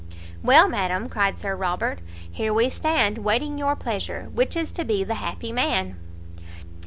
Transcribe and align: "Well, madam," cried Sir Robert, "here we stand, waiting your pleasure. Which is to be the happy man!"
"Well, 0.41 0.67
madam," 0.67 1.09
cried 1.09 1.37
Sir 1.37 1.55
Robert, 1.55 1.99
"here 2.31 2.51
we 2.51 2.71
stand, 2.71 3.19
waiting 3.19 3.59
your 3.59 3.75
pleasure. 3.75 4.31
Which 4.33 4.55
is 4.57 4.71
to 4.71 4.83
be 4.83 5.03
the 5.03 5.13
happy 5.21 5.51
man!" 5.51 5.95